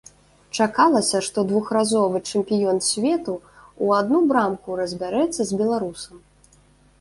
Чакалася, 0.63 1.19
што 1.27 1.43
двухразовы 1.51 2.21
чэмпіён 2.31 2.79
свету 2.87 3.35
ў 3.83 3.85
адну 4.01 4.23
брамку 4.33 4.69
разбярэцца 4.81 5.41
з 5.53 5.61
беларусам. 5.63 6.17